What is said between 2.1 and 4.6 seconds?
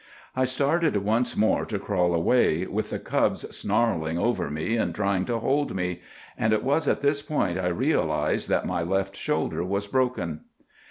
away, with the cubs snarling over